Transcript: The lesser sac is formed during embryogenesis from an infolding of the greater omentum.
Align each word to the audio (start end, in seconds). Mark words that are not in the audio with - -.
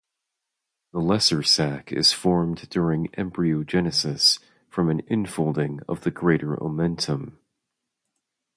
The 0.93 0.99
lesser 0.99 1.43
sac 1.43 1.91
is 1.91 2.11
formed 2.11 2.67
during 2.71 3.09
embryogenesis 3.09 4.39
from 4.67 4.89
an 4.89 5.03
infolding 5.05 5.81
of 5.87 6.01
the 6.01 6.09
greater 6.09 6.55
omentum. 6.57 7.37